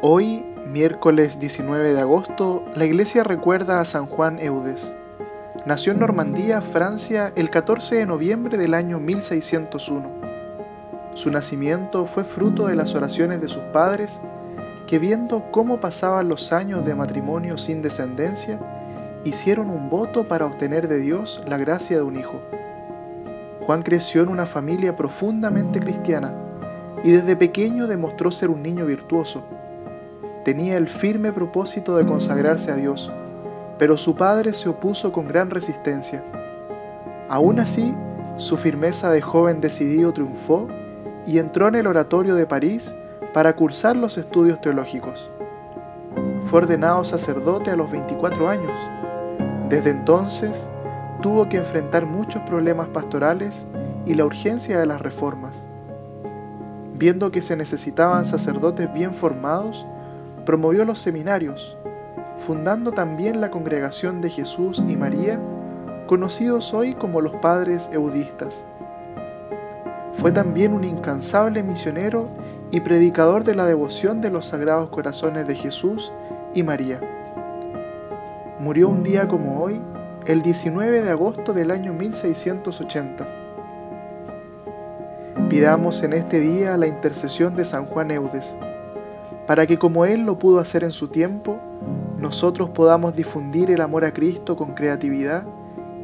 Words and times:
Hoy, 0.00 0.44
miércoles 0.64 1.40
19 1.40 1.92
de 1.92 2.00
agosto, 2.00 2.64
la 2.76 2.84
iglesia 2.84 3.24
recuerda 3.24 3.80
a 3.80 3.84
San 3.84 4.06
Juan 4.06 4.38
Eudes. 4.38 4.94
Nació 5.66 5.90
en 5.90 5.98
Normandía, 5.98 6.60
Francia, 6.60 7.32
el 7.34 7.50
14 7.50 7.96
de 7.96 8.06
noviembre 8.06 8.56
del 8.56 8.74
año 8.74 9.00
1601. 9.00 10.08
Su 11.14 11.32
nacimiento 11.32 12.06
fue 12.06 12.22
fruto 12.22 12.68
de 12.68 12.76
las 12.76 12.94
oraciones 12.94 13.40
de 13.40 13.48
sus 13.48 13.64
padres, 13.72 14.20
que 14.86 15.00
viendo 15.00 15.50
cómo 15.50 15.80
pasaban 15.80 16.28
los 16.28 16.52
años 16.52 16.86
de 16.86 16.94
matrimonio 16.94 17.58
sin 17.58 17.82
descendencia, 17.82 18.60
hicieron 19.24 19.68
un 19.68 19.90
voto 19.90 20.28
para 20.28 20.46
obtener 20.46 20.86
de 20.86 21.00
Dios 21.00 21.42
la 21.48 21.58
gracia 21.58 21.96
de 21.96 22.04
un 22.04 22.16
hijo. 22.16 22.40
Juan 23.62 23.82
creció 23.82 24.22
en 24.22 24.28
una 24.28 24.46
familia 24.46 24.94
profundamente 24.94 25.80
cristiana 25.80 26.32
y 27.02 27.10
desde 27.10 27.34
pequeño 27.34 27.88
demostró 27.88 28.30
ser 28.30 28.48
un 28.48 28.62
niño 28.62 28.86
virtuoso 28.86 29.42
tenía 30.44 30.76
el 30.76 30.88
firme 30.88 31.32
propósito 31.32 31.96
de 31.96 32.06
consagrarse 32.06 32.70
a 32.70 32.76
Dios, 32.76 33.10
pero 33.78 33.96
su 33.96 34.16
padre 34.16 34.52
se 34.52 34.68
opuso 34.68 35.12
con 35.12 35.28
gran 35.28 35.50
resistencia. 35.50 36.22
Aún 37.28 37.60
así, 37.60 37.94
su 38.36 38.56
firmeza 38.56 39.10
de 39.10 39.20
joven 39.20 39.60
decidido 39.60 40.12
triunfó 40.12 40.68
y 41.26 41.38
entró 41.38 41.68
en 41.68 41.74
el 41.74 41.86
oratorio 41.86 42.34
de 42.34 42.46
París 42.46 42.94
para 43.34 43.54
cursar 43.54 43.96
los 43.96 44.16
estudios 44.16 44.60
teológicos. 44.60 45.30
Fue 46.44 46.60
ordenado 46.60 47.04
sacerdote 47.04 47.70
a 47.70 47.76
los 47.76 47.90
24 47.90 48.48
años. 48.48 48.72
Desde 49.68 49.90
entonces, 49.90 50.70
tuvo 51.20 51.48
que 51.48 51.58
enfrentar 51.58 52.06
muchos 52.06 52.42
problemas 52.42 52.88
pastorales 52.88 53.66
y 54.06 54.14
la 54.14 54.24
urgencia 54.24 54.78
de 54.78 54.86
las 54.86 55.00
reformas. 55.00 55.66
Viendo 56.94 57.30
que 57.30 57.42
se 57.42 57.56
necesitaban 57.56 58.24
sacerdotes 58.24 58.92
bien 58.92 59.12
formados, 59.12 59.86
promovió 60.48 60.86
los 60.86 60.98
seminarios, 60.98 61.76
fundando 62.38 62.92
también 62.92 63.38
la 63.38 63.50
Congregación 63.50 64.22
de 64.22 64.30
Jesús 64.30 64.82
y 64.88 64.96
María, 64.96 65.38
conocidos 66.06 66.72
hoy 66.72 66.94
como 66.94 67.20
los 67.20 67.36
Padres 67.36 67.90
Eudistas. 67.92 68.64
Fue 70.14 70.32
también 70.32 70.72
un 70.72 70.84
incansable 70.84 71.62
misionero 71.62 72.30
y 72.70 72.80
predicador 72.80 73.44
de 73.44 73.54
la 73.54 73.66
devoción 73.66 74.22
de 74.22 74.30
los 74.30 74.46
Sagrados 74.46 74.88
Corazones 74.88 75.46
de 75.46 75.54
Jesús 75.54 76.14
y 76.54 76.62
María. 76.62 76.98
Murió 78.58 78.88
un 78.88 79.02
día 79.02 79.28
como 79.28 79.62
hoy, 79.62 79.82
el 80.24 80.40
19 80.40 81.02
de 81.02 81.10
agosto 81.10 81.52
del 81.52 81.70
año 81.70 81.92
1680. 81.92 83.28
Pidamos 85.50 86.02
en 86.02 86.14
este 86.14 86.40
día 86.40 86.78
la 86.78 86.86
intercesión 86.86 87.54
de 87.54 87.66
San 87.66 87.84
Juan 87.84 88.10
Eudes 88.12 88.56
para 89.48 89.66
que 89.66 89.78
como 89.78 90.04
Él 90.04 90.26
lo 90.26 90.38
pudo 90.38 90.60
hacer 90.60 90.84
en 90.84 90.90
su 90.90 91.08
tiempo, 91.08 91.58
nosotros 92.18 92.68
podamos 92.68 93.16
difundir 93.16 93.70
el 93.70 93.80
amor 93.80 94.04
a 94.04 94.12
Cristo 94.12 94.56
con 94.56 94.74
creatividad 94.74 95.44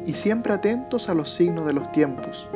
y 0.03 0.15
siempre 0.15 0.51
atentos 0.51 1.09
a 1.09 1.13
los 1.13 1.29
signos 1.29 1.67
de 1.67 1.73
los 1.73 1.91
tiempos. 1.91 2.49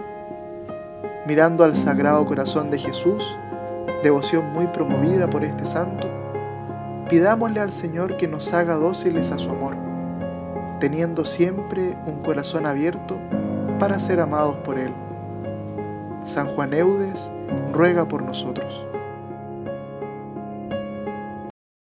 Mirando 1.28 1.64
al 1.64 1.76
Sagrado 1.76 2.26
Corazón 2.26 2.72
de 2.72 2.80
Jesús, 2.80 3.38
devoción 4.02 4.52
muy 4.52 4.66
promovida 4.66 5.30
por 5.30 5.44
este 5.44 5.68
santo, 5.68 6.08
pidámosle 7.08 7.60
al 7.60 7.72
Señor 7.72 8.18
que 8.18 8.28
nos 8.28 8.52
haga 8.52 8.74
dóciles 8.74 9.32
a 9.32 9.38
su 9.38 9.52
amor, 9.52 9.76
teniendo 10.80 11.24
siempre 11.24 11.96
un 12.08 12.24
corazón 12.24 12.66
abierto 12.66 13.16
para 13.78 14.00
ser 14.00 14.22
amados 14.22 14.56
por 14.66 14.80
Él. 14.80 14.92
San 16.24 16.48
Juan 16.48 16.74
Eudes 16.74 17.30
ruega 17.74 18.08
por 18.08 18.24
nosotros. 18.24 18.88